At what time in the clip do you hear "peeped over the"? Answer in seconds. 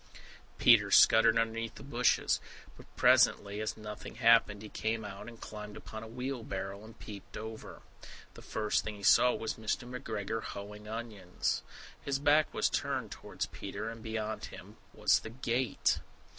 6.97-8.41